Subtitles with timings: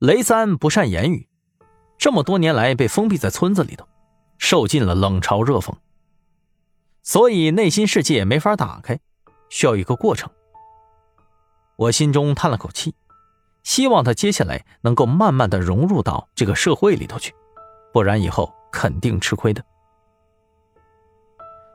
[0.00, 1.28] 雷三不善言语，
[1.98, 3.86] 这么多年来被封闭在村子里头，
[4.38, 5.74] 受尽了冷嘲热讽，
[7.02, 8.98] 所以内心世界没法打开，
[9.50, 10.30] 需要一个过程。
[11.76, 12.94] 我心中叹了口气，
[13.62, 17.34] 希望他接下来能够慢慢的融入到这个社会里头去，
[17.92, 19.62] 不然以后肯定吃亏的。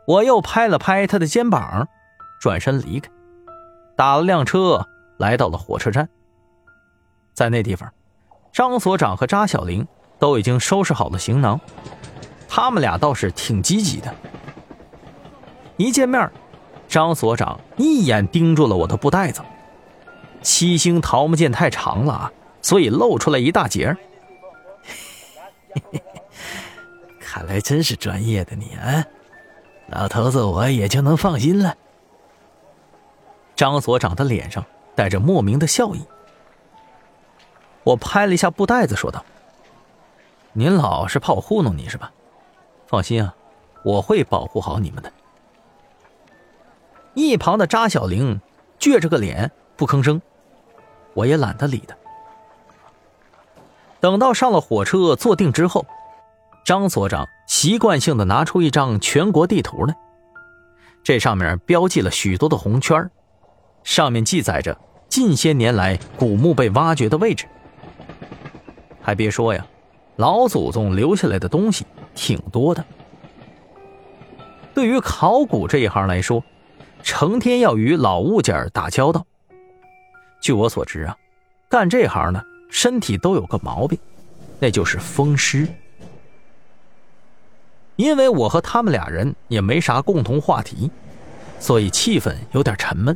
[0.08, 1.88] 我又拍了拍他的肩膀，
[2.42, 3.12] 转身离开，
[3.96, 4.84] 打了辆车
[5.20, 6.10] 来到了火车站。
[7.36, 7.94] 在那地方，
[8.56, 9.86] 张所长和扎小玲
[10.18, 11.60] 都已经收拾好了行囊，
[12.48, 14.16] 他们俩倒是挺积极的。
[15.76, 16.32] 一见面，
[16.88, 19.42] 张所长一眼盯住了我的布袋子。
[20.42, 22.32] 七星桃木剑太长了，
[22.62, 23.94] 所以露出来一大截。
[27.20, 29.04] 看来真是专业的你啊，
[29.90, 31.76] 老头子我也就能放心了。
[33.54, 36.00] 张所长的脸上带着莫名的笑意。
[37.86, 39.24] 我拍了一下布袋子，说道
[40.52, 42.12] ：“您老是怕我糊弄你是吧？
[42.88, 43.34] 放心啊，
[43.84, 45.14] 我会保护好你们的。”
[47.14, 48.42] 一旁的扎小玲
[48.80, 50.22] 撅着个脸不吭声。
[51.14, 51.96] 我也懒得理他。
[54.02, 55.86] 等到上了火车坐定之后，
[56.66, 59.96] 张所长习惯性的拿出一张全国地图来，
[61.04, 63.10] 这上面标记了许多的红圈，
[63.84, 64.78] 上面记载着
[65.08, 67.48] 近些年来古墓被挖掘的位置。
[69.06, 69.64] 还别说呀，
[70.16, 72.84] 老祖宗留下来的东西挺多的。
[74.74, 76.44] 对于考古这一行来说，
[77.04, 79.24] 成天要与老物件打交道。
[80.42, 81.16] 据我所知啊，
[81.70, 83.96] 干这行的身体都有个毛病，
[84.60, 85.68] 那就是风湿。
[87.96, 90.90] 因为我和他们俩人也没啥共同话题，
[91.60, 93.16] 所以气氛有点沉闷。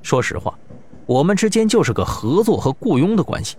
[0.00, 0.56] 说实话，
[1.06, 3.56] 我们之间就是个合作和雇佣的关系。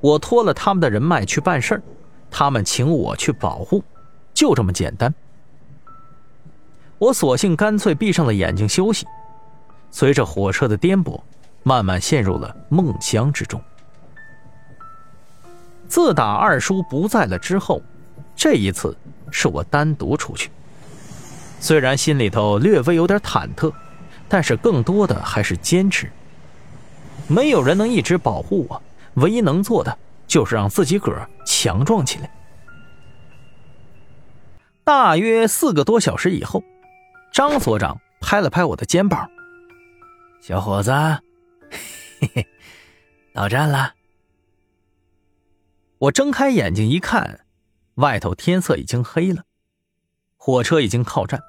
[0.00, 1.82] 我托了他们的人脉去办事儿，
[2.30, 3.82] 他们请我去保护，
[4.32, 5.12] 就这么简单。
[6.98, 9.06] 我索性干脆闭上了眼睛休息。
[9.90, 11.20] 随着火车的颠簸。
[11.64, 13.60] 慢慢陷入了梦乡之中。
[15.86, 17.82] 自打二叔不在了之后，
[18.34, 18.96] 这一次
[19.30, 20.50] 是我单独出去。
[21.60, 23.70] 虽然心里头略微有点忐忑，
[24.28, 26.10] 但是更多的还是坚持。
[27.26, 28.80] 没有人能一直保护我，
[29.20, 32.30] 唯一能做的就是让自己个儿强壮起来。
[34.84, 36.62] 大约四个多小时以后，
[37.32, 39.30] 张所长拍了拍我的肩膀
[40.40, 40.90] ：“小伙子。”，
[43.34, 43.94] 到站了。
[45.98, 47.40] 我睁开眼睛一看，
[47.96, 49.44] 外头天色已经黑了，
[50.36, 51.42] 火车已经靠站。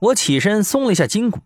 [0.00, 1.40] 我起身松了一下筋骨，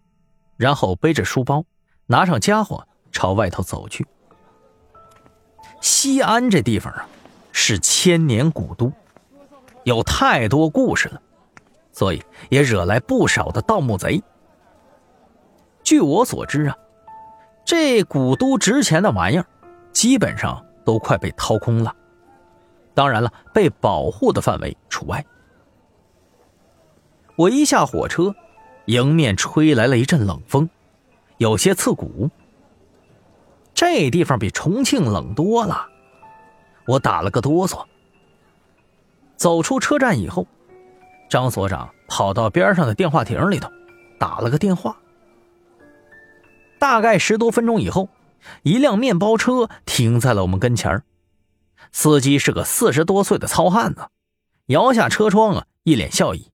[0.56, 1.64] 然后背着书包，
[2.06, 4.06] 拿上家伙朝外头走去。
[5.80, 7.06] 西安这地方啊，
[7.52, 8.92] 是千年古都，
[9.84, 11.20] 有太多故事了，
[11.92, 14.22] 所以也惹来不少的盗墓贼。
[15.82, 16.76] 据我所知啊。
[17.64, 19.44] 这古都值钱的玩意儿，
[19.92, 21.94] 基本上都快被掏空了。
[22.94, 25.22] 当然了，被保护的范围除外。
[27.36, 28.34] 我一下火车，
[28.86, 30.66] 迎面吹来了一阵冷风，
[31.36, 32.30] 有些刺骨。
[33.78, 35.86] 这地方比重庆冷多了，
[36.84, 37.84] 我打了个哆嗦。
[39.36, 40.48] 走出车站以后，
[41.30, 43.70] 张所长跑到边上的电话亭里头，
[44.18, 44.98] 打了个电话。
[46.80, 48.08] 大概十多分钟以后，
[48.64, 51.04] 一辆面包车停在了我们跟前
[51.92, 54.08] 司机是个四十多岁的糙汉子，
[54.66, 56.50] 摇下车窗啊，一脸笑意：“